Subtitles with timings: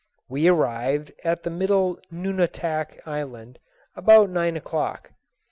[0.27, 3.59] We arrived at the middle Nunatak Island
[3.95, 5.11] about nine o'clock.